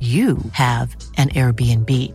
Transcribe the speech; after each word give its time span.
you 0.00 0.38
have 0.52 0.96
an 1.16 1.30
Airbnb. 1.30 2.12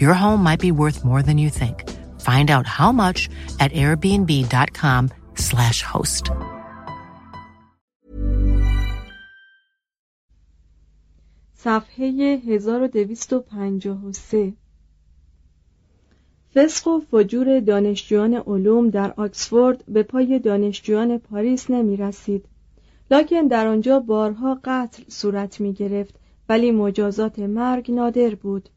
Your 0.00 0.14
home 0.14 0.42
might 0.42 0.60
be 0.60 0.72
worth 0.72 1.04
more 1.04 1.22
than 1.22 1.36
you 1.38 1.50
think. 1.50 1.88
Find 2.20 2.50
out 2.50 2.66
how 2.66 2.92
much 2.92 3.28
at 3.58 3.72
airbnb.com/slash 3.72 5.82
host. 5.82 6.30
صفحه 11.54 12.40
1253 12.46 14.52
فسق 16.54 16.88
و 16.88 17.00
فجور 17.00 17.60
دانشجویان 17.60 18.34
علوم 18.34 18.90
در 18.90 19.14
آکسفورد 19.16 19.84
به 19.88 20.02
پای 20.02 20.38
دانشجویان 20.38 21.18
پاریس 21.18 21.70
نمی 21.70 21.96
رسید. 21.96 22.44
لکن 23.10 23.46
در 23.46 23.66
آنجا 23.66 24.00
بارها 24.00 24.60
قتل 24.64 25.02
صورت 25.08 25.60
می 25.60 25.72
گرفت 25.72 26.14
ولی 26.52 26.70
مجازات 26.70 27.38
مرگ 27.38 27.90
نادر 27.90 28.34
بود. 28.34 28.68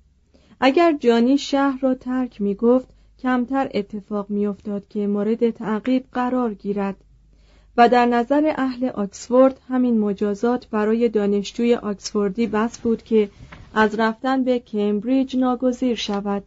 اگر 0.60 0.98
جانی 1.00 1.38
شهر 1.38 1.80
را 1.82 1.96
ترک 1.96 2.42
می 2.42 2.56
گفت 2.56 2.88
کمتر 3.20 3.70
اتفاق 3.74 4.30
می 4.30 4.48
افتاد 4.48 4.88
که 4.88 5.08
مورد 5.08 5.50
تعقیب 5.50 6.06
قرار 6.12 6.54
گیرد. 6.54 6.96
و 7.78 7.90
در 7.90 8.06
نظر 8.06 8.54
اهل 8.58 8.86
آکسفورد 8.86 9.60
همین 9.68 10.00
مجازات 10.00 10.68
برای 10.68 11.10
دانشجوی 11.10 11.76
آکسفوردی 11.76 12.48
بس 12.48 12.80
بود 12.80 13.04
که 13.04 13.30
از 13.74 14.00
رفتن 14.00 14.44
به 14.44 14.60
کمبریج 14.60 15.38
ناگزیر 15.38 15.96
شود. 15.96 16.44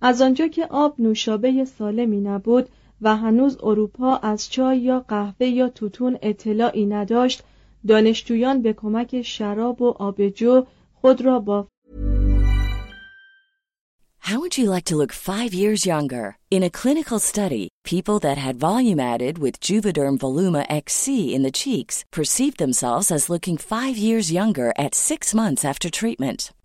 از 0.00 0.22
آنجا 0.22 0.48
که 0.48 0.66
آب 0.66 0.94
نوشابه 0.98 1.64
سالمی 1.64 2.20
نبود 2.20 2.68
و 3.02 3.16
هنوز 3.16 3.58
اروپا 3.62 4.16
از 4.16 4.50
چای 4.50 4.78
یا 4.78 5.04
قهوه 5.08 5.46
یا 5.46 5.68
توتون 5.68 6.18
اطلاعی 6.22 6.86
نداشت 6.86 7.42
دانشجویان 7.87 8.61
به 8.61 8.73
کمک 8.73 9.21
شراب 9.21 9.81
و 9.81 9.89
آبجو 9.99 10.65
خود 10.93 11.21
را 11.21 11.39
با 11.39 11.67
How 14.29 14.39
would 14.39 14.59
you 14.59 14.69
like 14.69 14.85
to 14.85 14.95
look 14.95 15.11
five 15.11 15.55
years 15.55 15.87
younger? 15.87 16.37
In 16.51 16.61
a 16.61 16.69
clinical 16.69 17.17
study, 17.17 17.69
people 17.83 18.19
that 18.19 18.37
had 18.37 18.59
volume 18.59 18.99
added 18.99 19.39
with 19.39 19.59
Juvederm 19.59 20.19
Voluma 20.19 20.67
XC 20.69 21.33
in 21.33 21.41
the 21.41 21.57
cheeks 21.61 22.05
perceived 22.11 22.59
themselves 22.59 23.09
as 23.09 23.29
looking 23.29 23.57
five 23.57 23.97
years 23.97 24.31
younger 24.31 24.71
at 24.77 24.93
six 24.93 25.33
months 25.33 25.65
after 25.65 25.89
treatment. 25.89 26.53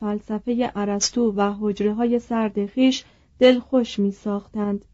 فلسفه 0.00 0.72
ارسطو 0.76 1.32
و 1.36 1.54
حجره 1.60 1.94
های 1.94 2.18
سردخیش 2.18 3.04
دلخوش 3.38 3.98
می 3.98 4.12
ساختند. 4.12 4.84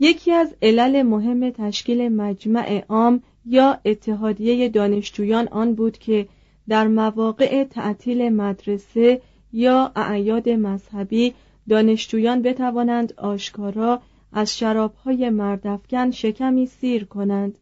یکی 0.00 0.32
از 0.32 0.54
علل 0.62 1.02
مهم 1.02 1.50
تشکیل 1.50 2.08
مجمع 2.08 2.84
عام 2.88 3.22
یا 3.46 3.78
اتحادیه 3.84 4.68
دانشجویان 4.68 5.48
آن 5.48 5.74
بود 5.74 5.98
که 5.98 6.28
در 6.68 6.88
مواقع 6.88 7.64
تعطیل 7.64 8.28
مدرسه 8.28 9.20
یا 9.52 9.92
اعیاد 9.96 10.48
مذهبی 10.48 11.34
دانشجویان 11.68 12.42
بتوانند 12.42 13.12
آشکارا 13.16 14.00
از 14.32 14.58
شرابهای 14.58 15.30
مردفکن 15.30 16.10
شکمی 16.10 16.66
سیر 16.66 17.04
کنند 17.04 17.58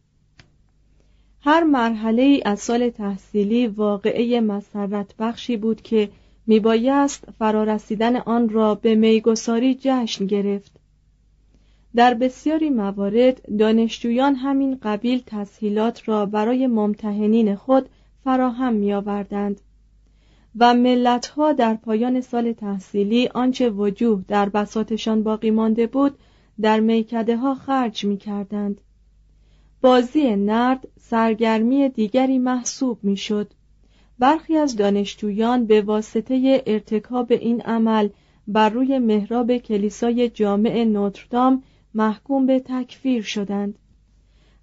هر 1.41 1.63
مرحله 1.63 2.21
ای 2.21 2.41
از 2.45 2.59
سال 2.59 2.89
تحصیلی 2.89 3.67
واقعه 3.67 4.41
مسرت 4.41 5.15
بخشی 5.19 5.57
بود 5.57 5.81
که 5.81 6.09
میبایست 6.49 7.27
فرارسیدن 7.39 8.15
آن 8.15 8.49
را 8.49 8.75
به 8.75 8.95
میگساری 8.95 9.77
جشن 9.81 10.25
گرفت 10.25 10.71
در 11.95 12.13
بسیاری 12.13 12.69
موارد 12.69 13.57
دانشجویان 13.57 14.35
همین 14.35 14.79
قبیل 14.83 15.23
تسهیلات 15.25 16.09
را 16.09 16.25
برای 16.25 16.67
ممتحنین 16.67 17.55
خود 17.55 17.89
فراهم 18.23 18.73
می 18.73 18.93
آوردند 18.93 19.61
و 20.59 20.73
ملتها 20.73 21.53
در 21.53 21.73
پایان 21.73 22.21
سال 22.21 22.53
تحصیلی 22.53 23.27
آنچه 23.27 23.69
وجوه 23.69 24.23
در 24.27 24.49
بساتشان 24.49 25.23
باقی 25.23 25.51
مانده 25.51 25.87
بود 25.87 26.17
در 26.61 26.79
میکده 26.79 27.37
ها 27.37 27.55
خرج 27.55 28.05
می 28.05 28.17
کردند. 28.17 28.81
بازی 29.81 30.35
نرد 30.35 30.87
سرگرمی 30.99 31.89
دیگری 31.89 32.37
محسوب 32.37 32.99
می 33.03 33.17
شد. 33.17 33.51
برخی 34.19 34.57
از 34.57 34.75
دانشجویان 34.75 35.65
به 35.65 35.81
واسطه 35.81 36.63
ارتکاب 36.67 37.31
این 37.31 37.61
عمل 37.61 38.09
بر 38.47 38.69
روی 38.69 38.99
محراب 38.99 39.57
کلیسای 39.57 40.29
جامع 40.29 40.83
نوتردام 40.83 41.63
محکوم 41.93 42.45
به 42.45 42.59
تکفیر 42.59 43.21
شدند. 43.21 43.79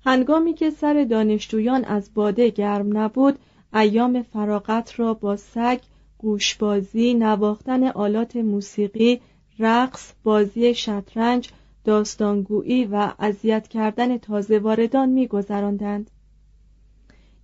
هنگامی 0.05 0.55
که 0.55 0.71
سر 0.71 1.07
دانشجویان 1.11 1.85
از 1.85 2.11
باده 2.15 2.51
گرم 2.51 2.99
نبود 2.99 3.39
ایام 3.75 4.23
فراغت 4.23 5.01
را 5.01 5.15
با 5.15 5.37
سگ 5.37 5.81
گوشبازی 6.19 7.15
نواختن 7.15 7.85
آلات 7.85 8.37
موسیقی 8.37 9.21
رقص 9.59 10.13
بازی 10.25 10.75
شطرنج 10.75 11.51
داستانگویی 11.85 12.85
و 12.85 13.13
اذیت 13.19 13.69
کردن 13.69 14.19
تازه 14.19 14.59
واردان 14.59 15.09
میگذراندند. 15.09 16.11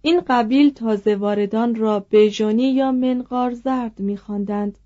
این 0.03 0.23
قبیل 0.27 0.71
تازه 0.71 1.17
واردان 1.17 1.75
را 1.75 2.07
بژونی 2.11 2.73
یا 2.73 2.93
منقار 2.93 3.53
زرد 3.55 4.01
میخواندند 4.01 4.79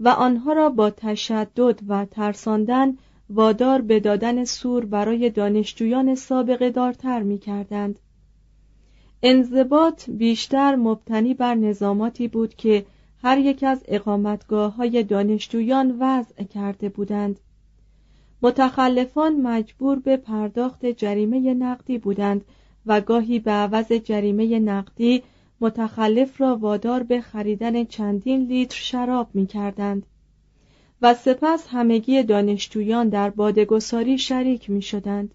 و 0.00 0.08
آنها 0.08 0.52
را 0.52 0.68
با 0.68 0.90
تشدد 0.90 1.80
و 1.88 2.04
ترساندن 2.04 2.96
وادار 3.30 3.80
به 3.80 4.00
دادن 4.00 4.44
سور 4.44 4.84
برای 4.84 5.30
دانشجویان 5.30 6.14
سابقه 6.14 6.70
دارتر 6.70 7.22
می 7.22 7.38
کردند. 7.38 7.98
انضباط 9.22 10.10
بیشتر 10.10 10.76
مبتنی 10.76 11.34
بر 11.34 11.54
نظاماتی 11.54 12.28
بود 12.28 12.54
که 12.54 12.86
هر 13.22 13.38
یک 13.38 13.62
از 13.62 13.84
اقامتگاه 13.88 14.74
های 14.74 15.02
دانشجویان 15.02 15.96
وضع 16.00 16.44
کرده 16.44 16.88
بودند 16.88 17.40
متخلفان 18.42 19.40
مجبور 19.40 19.98
به 19.98 20.16
پرداخت 20.16 20.86
جریمه 20.86 21.54
نقدی 21.54 21.98
بودند 21.98 22.44
و 22.86 23.00
گاهی 23.00 23.38
به 23.38 23.50
عوض 23.50 23.92
جریمه 23.92 24.58
نقدی 24.58 25.22
متخلف 25.60 26.40
را 26.40 26.56
وادار 26.56 27.02
به 27.02 27.20
خریدن 27.20 27.84
چندین 27.84 28.46
لیتر 28.46 28.76
شراب 28.76 29.28
می 29.34 29.46
کردند 29.46 30.06
و 31.02 31.14
سپس 31.14 31.66
همگی 31.68 32.22
دانشجویان 32.22 33.08
در 33.08 33.30
بادگساری 33.30 34.18
شریک 34.18 34.70
می 34.70 34.82
شدند. 34.82 35.34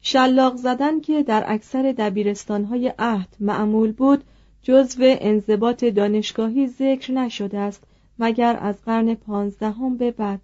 شلاق 0.00 0.56
زدن 0.56 1.00
که 1.00 1.22
در 1.22 1.44
اکثر 1.46 1.94
دبیرستانهای 1.98 2.92
عهد 2.98 3.36
معمول 3.40 3.92
بود 3.92 4.24
جزو 4.62 5.00
انضباط 5.02 5.84
دانشگاهی 5.84 6.66
ذکر 6.66 7.12
نشده 7.12 7.58
است 7.58 7.84
مگر 8.18 8.58
از 8.60 8.84
قرن 8.84 9.14
پانزدهم 9.14 9.96
به 9.96 10.10
بعد 10.10 10.40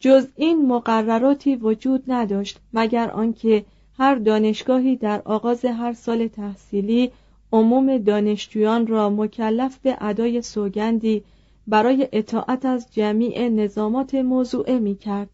جز 0.00 0.26
این 0.36 0.66
مقرراتی 0.66 1.56
وجود 1.56 2.04
نداشت 2.08 2.58
مگر 2.72 3.10
آنکه 3.10 3.64
هر 4.00 4.14
دانشگاهی 4.14 4.96
در 4.96 5.22
آغاز 5.24 5.64
هر 5.64 5.92
سال 5.92 6.26
تحصیلی 6.26 7.10
عموم 7.52 7.98
دانشجویان 7.98 8.86
را 8.86 9.10
مکلف 9.10 9.78
به 9.78 9.96
ادای 10.00 10.42
سوگندی 10.42 11.22
برای 11.66 12.08
اطاعت 12.12 12.64
از 12.64 12.94
جمیع 12.94 13.48
نظامات 13.48 14.14
موضوعه 14.14 14.78
می 14.78 14.96
کرد. 14.96 15.30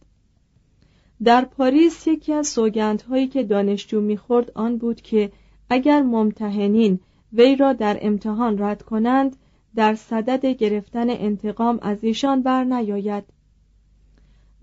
در 1.25 1.45
پاریس 1.45 2.07
یکی 2.07 2.33
از 2.33 2.49
سوگندهایی 2.49 3.27
که 3.27 3.43
دانشجو 3.43 4.01
می‌خورد 4.01 4.53
آن 4.55 4.77
بود 4.77 5.01
که 5.01 5.33
اگر 5.71 6.03
ممتحنین 6.03 7.01
وی 7.33 7.57
را 7.57 7.73
در 7.73 7.99
امتحان 8.01 8.63
رد 8.63 8.83
کنند 8.83 9.37
در 9.75 9.95
صدد 9.95 10.47
گرفتن 10.47 11.11
انتقام 11.11 11.79
از 11.83 12.05
ایشان 12.05 12.43
بر 12.43 12.65
نیاید 12.65 13.25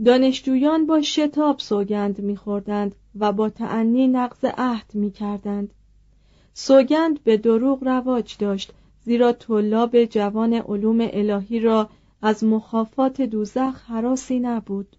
دانشجویان 0.06 0.86
با 0.86 1.01
شتاب 1.01 1.60
سوگند 1.60 2.22
میخوردند 2.22 2.95
و 3.19 3.31
با 3.31 3.50
تعنی 3.50 4.07
نقض 4.07 4.45
عهد 4.57 4.92
می‌کردند. 4.94 5.74
سوگند 6.54 7.24
به 7.24 7.38
دروغ 7.38 7.84
رواج 7.84 8.38
داشت 8.40 8.74
زیرا 9.06 9.31
طلاب 9.31 10.06
جوان 10.06 10.54
علوم 10.54 11.07
الهی 11.12 11.60
را 11.60 11.90
از 12.22 12.44
مخافات 12.44 13.22
دوزخ 13.22 13.84
حراسی 13.88 14.40
نبود. 14.40 14.95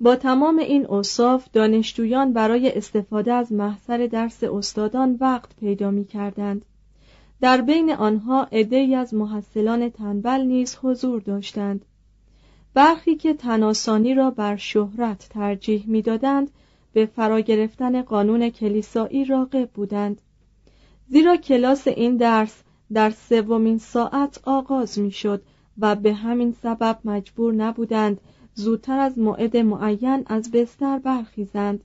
با 0.00 0.16
تمام 0.16 0.58
این 0.58 0.86
اوصاف 0.86 1.48
دانشجویان 1.52 2.32
برای 2.32 2.72
استفاده 2.72 3.32
از 3.32 3.52
محضر 3.52 4.06
درس 4.06 4.44
استادان 4.44 5.16
وقت 5.20 5.56
پیدا 5.56 5.90
می 5.90 6.04
کردند. 6.04 6.64
در 7.40 7.60
بین 7.60 7.92
آنها 7.92 8.44
عدهای 8.52 8.94
از 8.94 9.14
محصلان 9.14 9.88
تنبل 9.88 10.40
نیز 10.40 10.76
حضور 10.82 11.20
داشتند. 11.20 11.84
برخی 12.74 13.16
که 13.16 13.34
تناسانی 13.34 14.14
را 14.14 14.30
بر 14.30 14.56
شهرت 14.56 15.28
ترجیح 15.30 15.84
می‌دادند 15.86 16.50
به 16.92 17.06
فرا 17.06 17.40
گرفتن 17.40 18.02
قانون 18.02 18.50
کلیسایی 18.50 19.24
راقب 19.24 19.70
بودند. 19.70 20.20
زیرا 21.08 21.36
کلاس 21.36 21.88
این 21.88 22.16
درس 22.16 22.62
در 22.92 23.10
سومین 23.10 23.78
ساعت 23.78 24.40
آغاز 24.44 24.98
می‌شد 24.98 25.42
و 25.78 25.96
به 25.96 26.14
همین 26.14 26.54
سبب 26.62 26.98
مجبور 27.04 27.54
نبودند 27.54 28.20
زودتر 28.54 28.98
از 28.98 29.18
موعد 29.18 29.56
معین 29.56 30.22
از 30.26 30.50
بستر 30.50 30.98
برخیزند. 30.98 31.84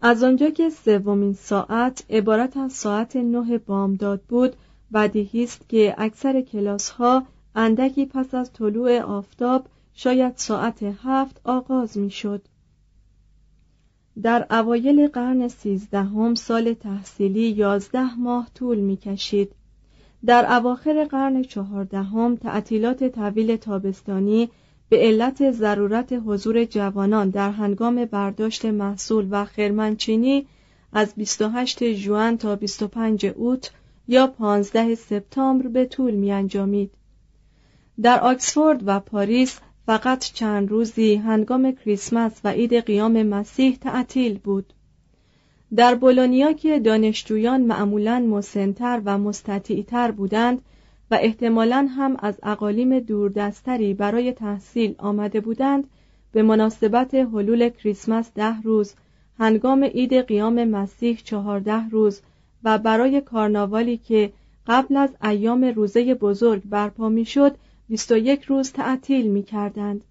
از 0.00 0.22
آنجا 0.22 0.50
که 0.50 0.70
سومین 0.70 1.32
ساعت 1.32 2.04
عبارت 2.10 2.56
از 2.56 2.72
ساعت 2.72 3.16
نه 3.16 3.58
بامداد 3.58 4.22
بود 4.22 4.56
بدیهی 4.94 5.44
است 5.44 5.68
که 5.68 5.94
اکثر 5.98 6.40
کلاس 6.40 6.90
ها 6.90 7.22
اندکی 7.54 8.06
پس 8.06 8.34
از 8.34 8.52
طلوع 8.52 9.00
آفتاب 9.00 9.66
شاید 9.94 10.32
ساعت 10.36 10.82
هفت 10.82 11.40
آغاز 11.44 11.98
می 11.98 12.10
شد. 12.10 12.42
در 14.22 14.46
اوایل 14.50 15.08
قرن 15.08 15.48
سیزدهم 15.48 16.34
سال 16.34 16.72
تحصیلی 16.72 17.50
یازده 17.50 18.14
ماه 18.14 18.48
طول 18.54 18.78
می 18.78 18.96
کشید. 18.96 19.52
در 20.26 20.52
اواخر 20.52 21.04
قرن 21.04 21.42
چهاردهم 21.42 22.36
تعطیلات 22.36 23.08
طویل 23.08 23.56
تابستانی 23.56 24.50
به 24.88 24.96
علت 24.98 25.50
ضرورت 25.50 26.12
حضور 26.26 26.64
جوانان 26.64 27.30
در 27.30 27.50
هنگام 27.50 28.04
برداشت 28.04 28.64
محصول 28.64 29.28
و 29.30 29.44
خرمنچینی 29.44 30.46
از 30.92 31.14
28 31.16 31.92
ژوئن 31.92 32.36
تا 32.36 32.56
25 32.56 33.26
اوت 33.26 33.70
یا 34.08 34.26
15 34.26 34.94
سپتامبر 34.94 35.68
به 35.68 35.84
طول 35.84 36.14
می 36.14 36.32
انجامید. 36.32 36.90
در 38.02 38.20
آکسفورد 38.20 38.82
و 38.86 39.00
پاریس 39.00 39.60
فقط 39.86 40.18
چند 40.18 40.70
روزی 40.70 41.14
هنگام 41.14 41.72
کریسمس 41.72 42.40
و 42.44 42.48
عید 42.48 42.74
قیام 42.74 43.22
مسیح 43.22 43.78
تعطیل 43.80 44.38
بود. 44.38 44.72
در 45.76 45.94
بولونیا 45.94 46.52
که 46.52 46.80
دانشجویان 46.80 47.60
معمولا 47.60 48.18
مسنتر 48.20 49.02
و 49.04 49.18
مستطیعتر 49.18 50.10
بودند 50.10 50.62
و 51.10 51.18
احتمالا 51.20 51.88
هم 51.96 52.16
از 52.18 52.34
اقالیم 52.42 53.00
دوردستری 53.00 53.94
برای 53.94 54.32
تحصیل 54.32 54.94
آمده 54.98 55.40
بودند 55.40 55.86
به 56.32 56.42
مناسبت 56.42 57.14
حلول 57.14 57.68
کریسمس 57.68 58.30
ده 58.34 58.62
روز 58.62 58.94
هنگام 59.38 59.84
عید 59.84 60.14
قیام 60.14 60.64
مسیح 60.64 61.20
چهارده 61.24 61.88
روز 61.88 62.20
و 62.64 62.78
برای 62.78 63.20
کارناوالی 63.20 63.96
که 63.96 64.32
قبل 64.66 64.96
از 64.96 65.10
ایام 65.24 65.64
روزه 65.64 66.14
بزرگ 66.14 66.62
برپا 66.64 67.08
می‌شد 67.08 67.56
21 67.88 68.42
روز 68.42 68.72
تعطیل 68.72 69.26
می 69.30 69.42
کردند. 69.42 70.04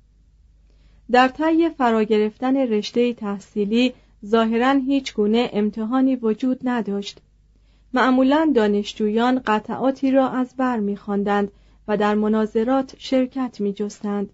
در 1.12 1.28
طی 1.28 1.70
فرا 1.70 2.04
گرفتن 2.04 2.58
رشته 2.58 3.14
تحصیلی 3.14 3.94
ظاهرا 4.26 4.72
هیچ 4.72 5.14
گونه 5.14 5.50
امتحانی 5.54 6.16
وجود 6.16 6.60
نداشت 6.64 7.22
معمولا 7.94 8.52
دانشجویان 8.56 9.42
قطعاتی 9.46 10.12
را 10.12 10.30
از 10.30 10.54
بر 10.58 10.80
میخواندند 10.80 11.52
و 11.88 11.98
در 11.98 12.16
مناظرات 12.16 12.96
شرکت 12.98 13.62
میجستند 13.62 14.30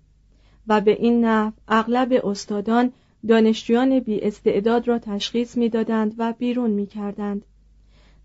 و 0.68 0.82
به 0.82 0.92
این 0.92 1.26
نحو 1.26 1.52
اغلب 1.68 2.26
استادان 2.26 2.92
دانشجویان 3.28 4.00
بی 4.00 4.22
استعداد 4.22 4.88
را 4.88 5.00
تشخیص 5.00 5.58
می‌دادند 5.58 6.16
و 6.18 6.34
بیرون 6.34 6.70
می‌کردند 6.70 7.46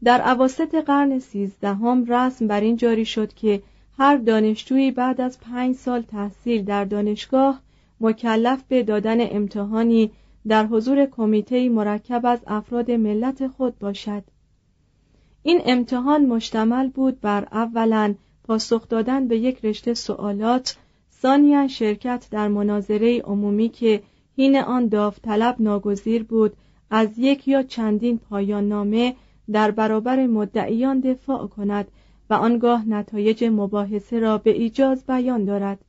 در 0.04 0.20
عواسط 0.20 0.74
قرن 0.74 1.18
سیزدهم 1.18 2.04
رسم 2.04 2.46
بر 2.46 2.60
این 2.60 2.76
جاری 2.76 3.04
شد 3.04 3.34
که 3.34 3.62
هر 3.98 4.16
دانشجویی 4.16 4.90
بعد 4.90 5.20
از 5.20 5.40
پنج 5.40 5.76
سال 5.76 6.02
تحصیل 6.02 6.64
در 6.64 6.84
دانشگاه 6.84 7.60
مکلف 8.00 8.62
به 8.68 8.82
دادن 8.82 9.16
امتحانی 9.20 10.10
در 10.48 10.66
حضور 10.66 11.06
کمیته 11.06 11.68
مرکب 11.68 12.26
از 12.26 12.38
افراد 12.46 12.90
ملت 12.90 13.48
خود 13.48 13.78
باشد. 13.78 14.22
این 15.42 15.60
امتحان 15.64 16.26
مشتمل 16.26 16.88
بود 16.88 17.20
بر 17.20 17.48
اولا 17.52 18.14
پاسخ 18.44 18.88
دادن 18.88 19.28
به 19.28 19.38
یک 19.38 19.64
رشته 19.64 19.94
سوالات 19.94 20.76
ثانیا 21.22 21.68
شرکت 21.68 22.26
در 22.30 22.48
مناظره 22.48 23.20
عمومی 23.20 23.68
که 23.68 24.02
هین 24.36 24.56
آن 24.56 24.88
داوطلب 24.88 25.56
ناگزیر 25.58 26.22
بود 26.22 26.56
از 26.90 27.18
یک 27.18 27.48
یا 27.48 27.62
چندین 27.62 28.18
پایان 28.18 28.68
نامه 28.68 29.14
در 29.52 29.70
برابر 29.70 30.26
مدعیان 30.26 31.00
دفاع 31.00 31.46
کند 31.46 31.88
آنگاه 32.36 32.88
نتایج 32.88 33.44
مباحثه 33.44 34.18
را 34.18 34.38
به 34.38 34.50
ایجاز 34.50 35.06
بیان 35.06 35.44
دارد. 35.44 35.84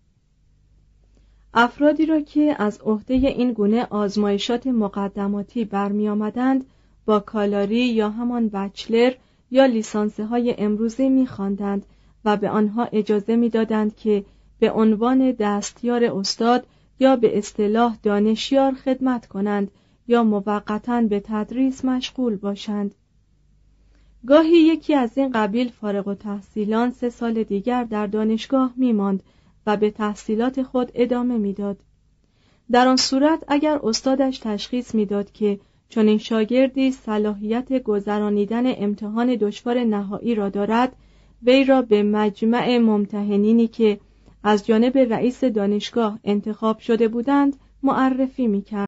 افرادی 1.54 2.06
را 2.06 2.22
که 2.22 2.56
از 2.60 2.82
عهده 2.82 3.14
این 3.14 3.54
گونه 3.54 3.88
آزمایشات 3.90 4.68
مقدماتی 4.68 5.66
برمی 5.66 6.10
با 7.06 7.20
کالاری 7.20 7.86
یا 7.86 8.10
همان 8.10 8.50
بچلر 8.50 9.14
یا 9.52 9.66
لیسانسه 9.66 10.26
های 10.26 10.56
امروزی 10.58 11.10
میخواندند 11.10 11.86
و 12.26 12.38
به 12.38 12.50
آنها 12.50 12.86
اجازه 12.92 13.36
می‌دادند 13.36 13.96
که 13.96 14.26
به 14.60 14.72
عنوان 14.72 15.32
دستیار 15.32 16.04
استاد 16.04 16.68
یا 17.00 17.16
به 17.16 17.38
اصطلاح 17.38 17.98
دانشیار 18.04 18.74
خدمت 18.74 19.26
کنند 19.26 19.72
یا 20.08 20.24
موقتا 20.24 21.02
به 21.02 21.20
تدریس 21.26 21.86
مشغول 21.86 22.36
باشند. 22.36 22.96
گاهی 24.28 24.58
یکی 24.58 24.94
از 24.96 25.18
این 25.18 25.32
قبیل 25.32 25.72
فارغ 25.72 26.08
و 26.08 26.14
تحصیلان 26.14 26.92
سه 26.92 27.10
سال 27.10 27.44
دیگر 27.44 27.84
در 27.84 28.08
دانشگاه 28.08 28.74
میماند 28.78 29.24
و 29.66 29.78
به 29.78 29.92
تحصیلات 29.92 30.64
خود 30.64 30.92
ادامه 30.96 31.38
می‌داد. 31.38 31.78
در 32.72 32.88
آن 32.88 32.96
صورت 32.96 33.44
اگر 33.48 33.80
استادش 33.84 34.40
تشخیص 34.40 34.96
می‌داد 34.96 35.32
که 35.32 35.60
چون 35.90 36.08
این 36.08 36.18
شاگردی 36.18 36.92
صلاحیت 36.92 37.84
گذرانیدن 37.84 38.64
امتحان 38.66 39.36
دشوار 39.36 39.84
نهایی 39.84 40.36
را 40.36 40.50
دارد 40.50 40.96
وی 41.44 41.64
را 41.64 41.82
به 41.82 42.04
مجمع 42.04 42.78
ممتحنینی 42.78 43.68
که 43.68 44.00
از 44.44 44.66
جانب 44.66 44.98
رئیس 44.98 45.44
دانشگاه 45.44 46.20
انتخاب 46.24 46.80
شده 46.80 47.08
بودند 47.08 47.56
معرفی 47.84 48.48
می‌کرد. 48.48 48.88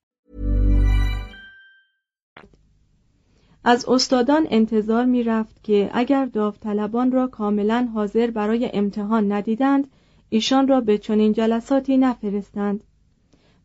از 3.63 3.85
استادان 3.89 4.47
انتظار 4.49 5.05
می 5.05 5.23
رفت 5.23 5.63
که 5.63 5.89
اگر 5.93 6.25
داوطلبان 6.25 7.11
را 7.11 7.27
کاملا 7.27 7.89
حاضر 7.93 8.31
برای 8.31 8.69
امتحان 8.73 9.31
ندیدند 9.31 9.87
ایشان 10.29 10.67
را 10.67 10.81
به 10.81 10.97
چنین 10.97 11.33
جلساتی 11.33 11.97
نفرستند. 11.97 12.83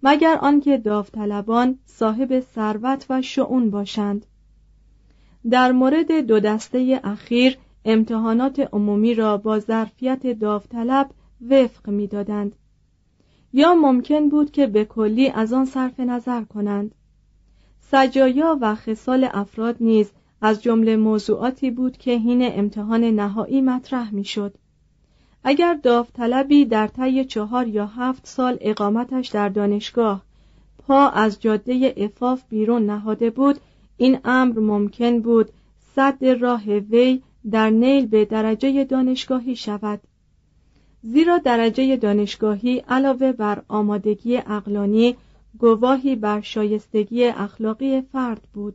مگر 0.02 0.38
آنکه 0.40 0.78
داوطلبان 0.78 1.78
صاحب 1.86 2.40
ثروت 2.40 3.06
و 3.10 3.22
شعون 3.22 3.70
باشند. 3.70 4.26
در 5.50 5.72
مورد 5.72 6.12
دو 6.20 6.40
دسته 6.40 7.00
اخیر 7.04 7.58
امتحانات 7.84 8.68
عمومی 8.72 9.14
را 9.14 9.36
با 9.36 9.58
ظرفیت 9.58 10.26
داوطلب 10.26 11.10
وفق 11.50 11.90
می‌دادند. 11.90 12.56
یا 13.52 13.74
ممکن 13.74 14.28
بود 14.28 14.50
که 14.50 14.66
به 14.66 14.84
کلی 14.84 15.28
از 15.28 15.52
آن 15.52 15.64
صرف 15.64 16.00
نظر 16.00 16.42
کنند. 16.42 16.94
سجایا 17.90 18.58
و 18.60 18.74
خصال 18.74 19.28
افراد 19.32 19.76
نیز 19.80 20.10
از 20.42 20.62
جمله 20.62 20.96
موضوعاتی 20.96 21.70
بود 21.70 21.96
که 21.96 22.10
حین 22.10 22.42
امتحان 22.42 23.04
نهایی 23.04 23.60
مطرح 23.60 24.14
می‌شد. 24.14 24.54
اگر 25.44 25.74
داوطلبی 25.74 26.64
در 26.64 26.86
طی 26.86 27.24
چهار 27.24 27.68
یا 27.68 27.86
هفت 27.86 28.26
سال 28.26 28.58
اقامتش 28.60 29.28
در 29.28 29.48
دانشگاه 29.48 30.22
پا 30.78 31.08
از 31.08 31.40
جاده 31.40 31.94
افاف 31.96 32.42
بیرون 32.48 32.86
نهاده 32.86 33.30
بود 33.30 33.60
این 33.96 34.18
امر 34.24 34.58
ممکن 34.58 35.20
بود 35.20 35.48
صد 35.96 36.24
راه 36.24 36.64
وی 36.64 37.22
در 37.50 37.70
نیل 37.70 38.06
به 38.06 38.24
درجه 38.24 38.84
دانشگاهی 38.84 39.56
شود 39.56 40.00
زیرا 41.02 41.38
درجه 41.38 41.96
دانشگاهی 41.96 42.78
علاوه 42.88 43.32
بر 43.32 43.62
آمادگی 43.68 44.36
اقلانی 44.36 45.16
گواهی 45.58 46.16
بر 46.16 46.40
شایستگی 46.40 47.24
اخلاقی 47.24 48.00
فرد 48.00 48.48
بود. 48.52 48.74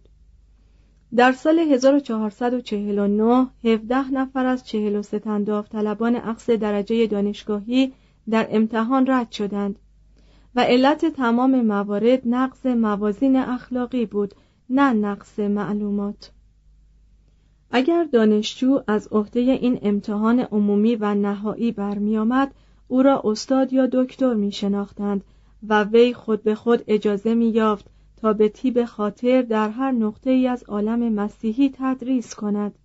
در 1.15 1.31
سال 1.31 1.59
1449 1.59 3.47
17 3.63 4.11
نفر 4.13 4.45
از 4.45 4.67
43 4.67 5.19
تن 5.19 5.43
داوطلبان 5.43 6.15
اقص 6.15 6.50
درجه 6.50 7.07
دانشگاهی 7.07 7.93
در 8.29 8.47
امتحان 8.50 9.05
رد 9.07 9.31
شدند 9.31 9.79
و 10.55 10.61
علت 10.61 11.05
تمام 11.05 11.61
موارد 11.61 12.21
نقص 12.25 12.65
موازین 12.65 13.35
اخلاقی 13.35 14.05
بود 14.05 14.33
نه 14.69 14.93
نقص 14.93 15.39
معلومات. 15.39 16.31
اگر 17.71 18.03
دانشجو 18.03 18.79
از 18.88 19.07
عهده 19.07 19.39
این 19.39 19.79
امتحان 19.81 20.39
عمومی 20.39 20.95
و 20.95 21.15
نهایی 21.15 21.71
برمیآمد 21.71 22.53
او 22.88 23.03
را 23.03 23.21
استاد 23.25 23.73
یا 23.73 23.89
دکتر 23.91 24.33
می 24.33 24.51
شناختند 24.51 25.23
و 25.68 25.84
وی 25.84 26.13
خود 26.13 26.44
به 26.44 26.56
خود 26.56 26.84
اجازه 26.88 27.34
می 27.34 27.50
یافت 27.50 27.86
تا 28.18 28.34
به 28.34 28.50
تیب 28.50 28.86
خاطر 28.86 29.41
در 29.41 29.70
هر 29.70 29.91
نقطه 29.91 30.30
ای 30.30 30.48
از 30.48 30.63
عالم 30.63 31.13
مسیحی 31.13 31.74
تدریس 31.77 32.36
کند 32.36 32.75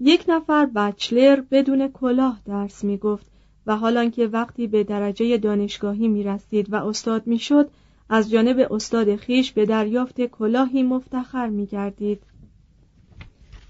یک 0.00 0.24
نفر 0.28 0.66
بچلر 0.66 1.40
بدون 1.50 1.88
کلاه 1.88 2.40
درس 2.44 2.84
می 2.84 2.98
گفت 2.98 3.26
و 3.66 3.76
حالان 3.76 4.10
که 4.10 4.26
وقتی 4.26 4.66
به 4.66 4.84
درجه 4.84 5.38
دانشگاهی 5.38 6.08
می 6.08 6.22
رسید 6.22 6.72
و 6.72 6.76
استاد 6.76 7.26
می 7.26 7.38
شد 7.38 7.70
از 8.08 8.30
جانب 8.30 8.72
استاد 8.72 9.16
خیش 9.16 9.52
به 9.52 9.66
دریافت 9.66 10.20
کلاهی 10.20 10.82
مفتخر 10.82 11.48
می 11.48 11.66
گردید. 11.66 12.22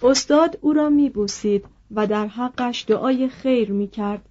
استاد 0.02 0.58
او 0.60 0.72
را 0.72 0.88
می 0.88 1.10
بوسید 1.10 1.64
و 1.90 2.06
در 2.06 2.26
حقش 2.26 2.84
دعای 2.88 3.28
خیر 3.28 3.72
می 3.72 3.88
کرد. 3.88 4.28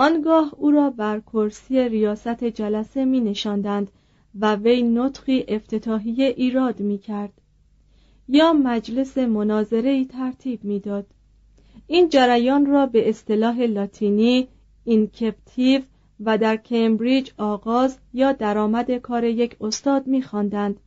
آنگاه 0.00 0.54
او 0.56 0.70
را 0.70 0.90
بر 0.90 1.20
کرسی 1.20 1.88
ریاست 1.88 2.44
جلسه 2.44 3.04
می 3.04 3.20
نشاندند 3.20 3.90
و 4.40 4.54
وی 4.54 4.82
نطقی 4.82 5.44
افتتاحیه 5.48 6.26
ایراد 6.26 6.80
می 6.80 6.98
کرد. 6.98 7.32
یا 8.28 8.52
مجلس 8.52 9.18
مناظره 9.18 9.90
ای 9.90 10.04
ترتیب 10.04 10.64
می‌داد. 10.64 11.06
این 11.86 12.08
جریان 12.08 12.66
را 12.66 12.86
به 12.86 13.08
اصطلاح 13.08 13.60
لاتینی 13.60 14.48
اینکپتیو 14.84 15.82
و 16.20 16.38
در 16.38 16.56
کمبریج 16.56 17.30
آغاز 17.38 17.98
یا 18.14 18.32
درآمد 18.32 18.90
کار 18.90 19.24
یک 19.24 19.56
استاد 19.60 20.06
می‌خواندند. 20.06 20.80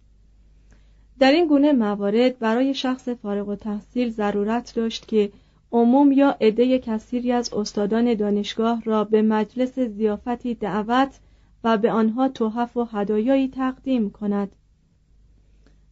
در 1.19 1.31
این 1.31 1.47
گونه 1.47 1.73
موارد 1.73 2.39
برای 2.39 2.73
شخص 2.73 3.09
فارغ 3.09 3.47
و 3.47 3.55
تحصیل 3.55 4.09
ضرورت 4.09 4.75
داشت 4.75 5.07
که 5.07 5.31
عموم 5.71 6.11
یا 6.11 6.35
عده 6.41 6.79
کثیری 6.79 7.31
از 7.31 7.53
استادان 7.53 8.13
دانشگاه 8.13 8.81
را 8.85 9.03
به 9.03 9.21
مجلس 9.21 9.79
زیافتی 9.79 10.55
دعوت 10.55 11.19
و 11.63 11.77
به 11.77 11.91
آنها 11.91 12.27
تحف 12.27 12.77
و 12.77 12.83
هدایایی 12.83 13.47
تقدیم 13.47 14.09
کند. 14.09 14.55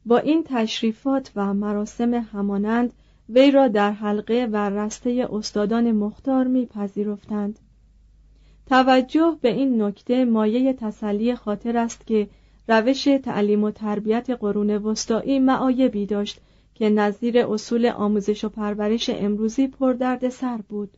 با 0.05 0.17
این 0.17 0.43
تشریفات 0.45 1.31
و 1.35 1.53
مراسم 1.53 2.13
همانند 2.13 2.93
وی 3.29 3.51
را 3.51 3.67
در 3.67 3.91
حلقه 3.91 4.49
و 4.51 4.69
رسته 4.69 5.27
استادان 5.31 5.91
مختار 5.91 6.47
میپذیرفتند. 6.47 7.59
توجه 8.65 9.37
به 9.41 9.49
این 9.49 9.81
نکته 9.81 10.25
مایه 10.25 10.73
تسلی 10.73 11.35
خاطر 11.35 11.77
است 11.77 12.07
که 12.07 12.27
روش 12.67 13.03
تعلیم 13.03 13.63
و 13.63 13.71
تربیت 13.71 14.29
قرون 14.29 14.69
وسطایی 14.69 15.39
معایبی 15.39 16.05
داشت 16.05 16.41
که 16.79 16.89
نظیر 16.89 17.39
اصول 17.39 17.85
آموزش 17.85 18.43
و 18.43 18.49
پرورش 18.49 19.09
امروزی 19.09 19.67
پر 19.67 20.29
سر 20.29 20.57
بود 20.69 20.89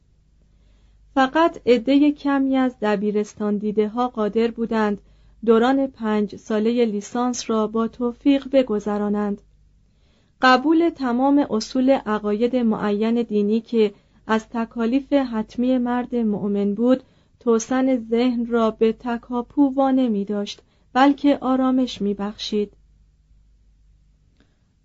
فقط 1.13 1.61
عده 1.65 2.11
کمی 2.11 2.57
از 2.57 2.75
دبیرستان 2.81 3.57
دیده 3.57 3.87
ها 3.87 4.07
قادر 4.07 4.51
بودند 4.51 5.01
دوران 5.45 5.87
پنج 5.87 6.35
ساله 6.35 6.85
لیسانس 6.85 7.49
را 7.49 7.67
با 7.67 7.87
توفیق 7.87 8.47
بگذرانند 8.51 9.41
قبول 10.41 10.89
تمام 10.89 11.45
اصول 11.49 11.89
عقاید 11.89 12.55
معین 12.55 13.21
دینی 13.21 13.61
که 13.61 13.93
از 14.27 14.49
تکالیف 14.49 15.13
حتمی 15.13 15.77
مرد 15.77 16.15
مؤمن 16.15 16.73
بود 16.73 17.03
توسن 17.39 17.97
ذهن 17.97 18.45
را 18.45 18.71
به 18.71 18.93
تکاپو 18.93 19.73
وانه 19.73 20.07
می 20.07 20.25
داشت 20.25 20.61
بلکه 20.93 21.37
آرامش 21.41 22.01
می 22.01 22.13
بخشید. 22.13 22.73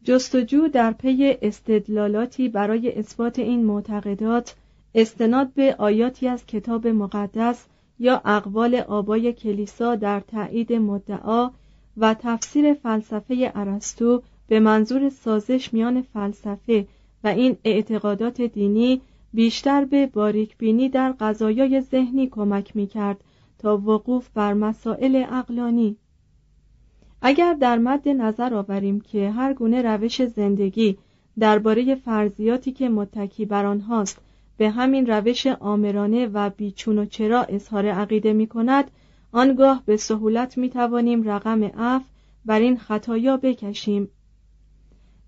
جستجو 0.07 0.69
در 0.69 0.93
پی 0.93 1.37
استدلالاتی 1.43 2.49
برای 2.49 2.99
اثبات 2.99 3.39
این 3.39 3.65
معتقدات 3.65 4.55
استناد 4.95 5.53
به 5.55 5.75
آیاتی 5.79 6.29
از 6.29 6.47
کتاب 6.47 6.87
مقدس 6.87 7.67
یا 7.99 8.23
اقوال 8.25 8.75
آبای 8.75 9.33
کلیسا 9.33 9.95
در 9.95 10.21
تایید 10.21 10.73
مدعا 10.73 11.51
و 11.97 12.15
تفسیر 12.15 12.75
فلسفه 12.75 13.53
ارسطو 13.55 14.23
به 14.49 14.61
منظور 14.61 15.09
سازش 15.09 15.75
میان 15.75 16.03
فلسفه 16.03 16.87
و 17.25 17.29
این 17.29 17.57
اعتقادات 17.65 18.43
دینی 18.43 19.01
بیشتر 19.33 19.85
به 19.85 20.07
باریک 20.07 20.59
بینی 20.59 20.89
در 20.89 21.13
قضایای 21.21 21.81
ذهنی 21.81 22.27
کمک 22.27 22.77
می 22.77 22.87
کرد 22.87 23.25
تا 23.59 23.77
وقوف 23.77 24.29
بر 24.35 24.55
مسائل 24.55 25.25
اقلانی 25.31 25.97
اگر 27.23 27.54
در 27.54 27.78
مد 27.78 28.08
نظر 28.08 28.54
آوریم 28.54 29.00
که 29.00 29.30
هر 29.30 29.54
گونه 29.54 29.82
روش 29.82 30.26
زندگی 30.26 30.99
درباره 31.38 31.94
فرضیاتی 31.94 32.73
که 32.73 32.88
متکی 32.88 33.44
بر 33.44 33.66
آنهاست 33.66 34.20
به 34.56 34.70
همین 34.70 35.06
روش 35.06 35.46
آمرانه 35.46 36.26
و 36.26 36.50
بیچون 36.50 36.99
و 36.99 37.04
چرا 37.04 37.42
اظهار 37.42 37.87
عقیده 37.87 38.32
می 38.32 38.46
کند 38.46 38.90
آنگاه 39.32 39.82
به 39.87 39.96
سهولت 39.96 40.58
می 40.58 40.70
توانیم 40.70 41.30
رقم 41.30 41.70
اف 41.78 42.02
بر 42.44 42.61
این 42.61 42.78
خطایا 42.78 43.37
بکشیم. 43.37 44.08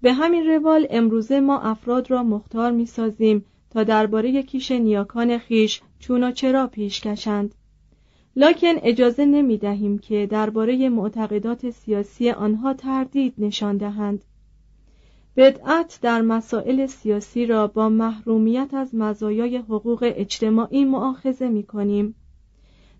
به 0.02 0.12
همین 0.12 0.47
روال 0.47 0.87
امروزه 0.90 1.40
ما 1.40 1.61
افراد 1.61 2.11
را 2.11 2.23
مختار 2.23 2.73
می 2.73 2.87
سازیم 2.87 3.45
تا 3.71 3.85
درباره 3.85 4.42
کیش 4.42 4.71
نیاکان 4.71 5.38
خیش 5.38 5.80
چون 5.99 6.25
و 6.25 6.33
چرا 6.33 6.66
پیش 6.66 7.00
کشند. 7.00 7.54
لکن 8.40 8.75
اجازه 8.83 9.25
نمی 9.25 9.59
دهیم 9.59 9.99
که 9.99 10.26
درباره 10.26 10.88
معتقدات 10.88 11.71
سیاسی 11.71 12.30
آنها 12.30 12.75
تردید 12.75 13.35
نشان 13.38 13.76
دهند 13.76 14.25
بدعت 15.37 15.99
در 16.02 16.23
مسائل 16.23 16.87
سیاسی 16.87 17.47
را 17.47 17.66
با 17.66 17.88
محرومیت 17.88 18.75
از 18.75 18.95
مزایای 18.95 19.57
حقوق 19.57 20.12
اجتماعی 20.16 20.85
معاخذه 20.85 21.49
می 21.49 21.62
کنیم 21.62 22.14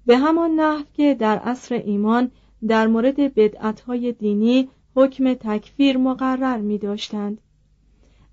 به 0.07 0.17
همان 0.17 0.51
نحو 0.51 0.85
که 0.95 1.15
در 1.15 1.39
عصر 1.39 1.75
ایمان 1.75 2.31
در 2.67 2.87
مورد 2.87 3.35
بدعتهای 3.35 4.13
دینی 4.13 4.69
حکم 4.97 5.35
تکفیر 5.35 5.97
مقرر 5.97 6.57
می 6.57 6.79
داشتند. 6.79 7.41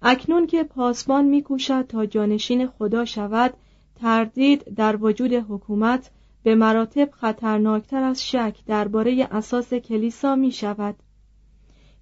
اکنون 0.01 0.47
که 0.47 0.63
پاسبان 0.63 1.25
می 1.25 1.41
کوشد 1.41 1.85
تا 1.87 2.05
جانشین 2.05 2.67
خدا 2.67 3.05
شود 3.05 3.53
تردید 3.95 4.75
در 4.75 4.97
وجود 5.01 5.33
حکومت 5.33 6.11
به 6.45 6.55
مراتب 6.55 7.09
خطرناکتر 7.11 8.03
از 8.03 8.27
شک 8.27 8.57
درباره 8.67 9.27
اساس 9.31 9.73
کلیسا 9.73 10.35
می 10.35 10.51
شود. 10.51 10.95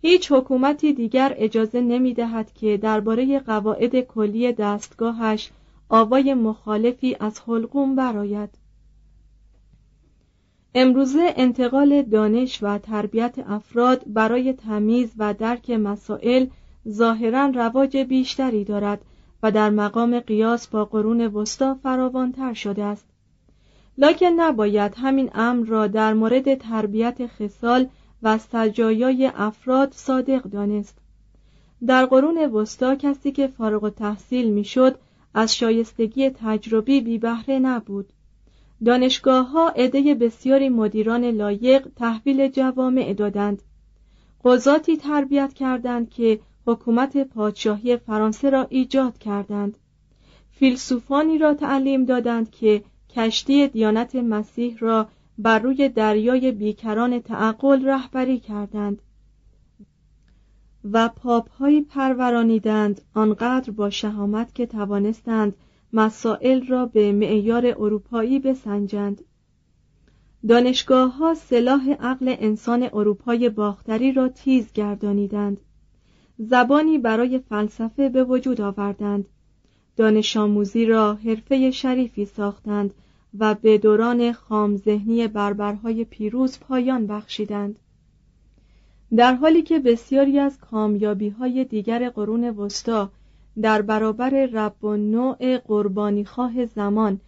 هیچ 0.01 0.31
حکومتی 0.31 0.93
دیگر 0.93 1.33
اجازه 1.37 1.81
نمی 1.81 2.13
دهد 2.13 2.53
که 2.53 2.77
درباره 2.77 3.39
قواعد 3.39 3.99
کلی 4.01 4.53
دستگاهش 4.53 5.51
آوای 5.89 6.33
مخالفی 6.33 7.17
از 7.19 7.41
حلقوم 7.47 7.95
براید 7.95 8.49
امروزه 10.75 11.33
انتقال 11.35 12.01
دانش 12.01 12.63
و 12.63 12.77
تربیت 12.77 13.35
افراد 13.47 14.03
برای 14.07 14.53
تمیز 14.53 15.13
و 15.17 15.33
درک 15.33 15.69
مسائل 15.69 16.45
ظاهرا 16.89 17.45
رواج 17.45 17.97
بیشتری 17.97 18.63
دارد 18.63 19.01
و 19.43 19.51
در 19.51 19.69
مقام 19.69 20.19
قیاس 20.19 20.67
با 20.67 20.85
قرون 20.85 21.21
وسطا 21.21 21.73
فراوانتر 21.73 22.53
شده 22.53 22.83
است. 22.83 23.12
لکن 23.97 24.25
نباید 24.25 24.93
همین 24.97 25.29
امر 25.33 25.65
را 25.65 25.87
در 25.87 26.13
مورد 26.13 26.55
تربیت 26.55 27.27
خصال 27.27 27.87
و 28.23 28.37
سجایای 28.37 29.31
افراد 29.35 29.91
صادق 29.91 30.41
دانست. 30.43 30.97
در 31.87 32.05
قرون 32.05 32.37
وسطا 32.37 32.95
کسی 32.95 33.31
که 33.31 33.47
فارغ 33.47 33.89
تحصیل 33.89 34.49
می‌شد 34.49 34.97
از 35.33 35.55
شایستگی 35.55 36.29
تجربی 36.29 37.01
بی 37.01 37.17
بهره 37.17 37.59
نبود. 37.59 38.09
دانشگاه 38.85 39.49
ها 39.49 39.69
عده 39.69 40.15
بسیاری 40.15 40.69
مدیران 40.69 41.25
لایق 41.25 41.87
تحویل 41.95 42.47
جوامع 42.47 43.13
دادند. 43.13 43.61
قضاتی 44.43 44.97
تربیت 44.97 45.53
کردند 45.53 46.09
که 46.09 46.39
حکومت 46.67 47.17
پادشاهی 47.17 47.97
فرانسه 47.97 48.49
را 48.49 48.67
ایجاد 48.69 49.17
کردند. 49.17 49.77
فیلسوفانی 50.51 51.37
را 51.37 51.53
تعلیم 51.53 52.05
دادند 52.05 52.51
که 52.51 52.83
کشتی 53.15 53.67
دیانت 53.67 54.15
مسیح 54.15 54.77
را 54.79 55.07
بر 55.37 55.59
روی 55.59 55.89
دریای 55.89 56.51
بیکران 56.51 57.19
تعقل 57.19 57.85
رهبری 57.85 58.39
کردند 58.39 59.01
و 60.91 61.09
پاپهایی 61.09 61.81
پرورانیدند 61.81 63.01
آنقدر 63.13 63.71
با 63.71 63.89
شهامت 63.89 64.55
که 64.55 64.65
توانستند 64.65 65.55
مسائل 65.93 66.67
را 66.67 66.85
به 66.85 67.11
معیار 67.11 67.65
اروپایی 67.65 68.39
بسنجند. 68.39 69.21
دانشگاه 70.47 71.15
ها 71.15 71.33
سلاح 71.33 71.91
عقل 71.91 72.35
انسان 72.39 72.83
اروپای 72.93 73.49
باختری 73.49 74.11
را 74.11 74.27
تیز 74.27 74.73
گردانیدند. 74.73 75.57
زبانی 76.37 76.97
برای 76.97 77.39
فلسفه 77.39 78.09
به 78.09 78.23
وجود 78.23 78.61
آوردند. 78.61 79.25
دانش 79.95 80.37
آموزی 80.37 80.85
را 80.85 81.13
حرفه 81.13 81.71
شریفی 81.71 82.25
ساختند 82.25 82.93
و 83.39 83.55
به 83.55 83.77
دوران 83.77 84.31
خام 84.31 84.77
ذهنی 84.77 85.27
بربرهای 85.27 86.05
پیروز 86.05 86.59
پایان 86.59 87.07
بخشیدند. 87.07 87.79
در 89.15 89.33
حالی 89.33 89.61
که 89.61 89.79
بسیاری 89.79 90.39
از 90.39 90.59
کامیابی 90.59 91.29
های 91.29 91.65
دیگر 91.65 92.09
قرون 92.09 92.43
وسطا 92.43 93.09
در 93.61 93.81
برابر 93.81 94.29
رب 94.29 94.83
و 94.83 94.97
نوع 94.97 95.57
قربانی 95.57 96.25
خواه 96.25 96.65
زمان 96.65 97.19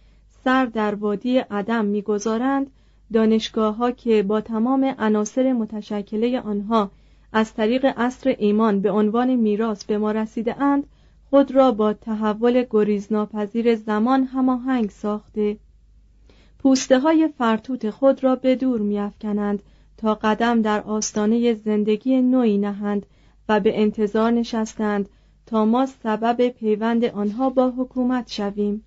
سر 0.44 0.66
در 0.66 0.94
وادی 0.94 1.38
عدم 1.38 1.84
می‌گذارند 1.84 2.70
دانشگاه 3.12 3.76
ها 3.76 3.90
که 3.90 4.22
با 4.22 4.40
تمام 4.40 4.94
عناصر 4.98 5.52
متشکله 5.52 6.40
آنها 6.40 6.90
از 7.32 7.54
طریق 7.54 7.84
عصر 7.96 8.34
ایمان 8.38 8.80
به 8.80 8.90
عنوان 8.90 9.36
میراث 9.36 9.84
به 9.84 9.98
ما 9.98 10.10
رسیده 10.10 10.62
اند 10.62 10.86
خود 11.30 11.50
را 11.50 11.72
با 11.72 11.92
تحول 11.92 12.64
گریزناپذیر 12.70 13.74
زمان 13.74 14.24
هماهنگ 14.24 14.90
ساخته. 14.90 15.56
پوسته 16.66 16.98
های 16.98 17.28
فرتوت 17.38 17.90
خود 17.90 18.24
را 18.24 18.36
به 18.36 18.56
دور 18.56 18.80
میافکنند 18.80 19.62
تا 19.96 20.14
قدم 20.14 20.62
در 20.62 20.80
آستانه 20.80 21.54
زندگی 21.54 22.20
نوعی 22.20 22.58
نهند 22.58 23.06
و 23.48 23.60
به 23.60 23.80
انتظار 23.80 24.30
نشستند 24.30 25.08
تا 25.46 25.64
ما 25.64 25.86
سبب 25.86 26.48
پیوند 26.48 27.04
آنها 27.04 27.50
با 27.50 27.70
حکومت 27.70 28.30
شویم. 28.32 28.84